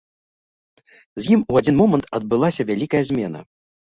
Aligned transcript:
З 1.25 1.29
ім 1.35 1.43
у 1.53 1.59
адзін 1.61 1.75
момант 1.81 2.05
адбылася 2.21 2.65
вялікая 2.71 3.03
змена. 3.11 3.43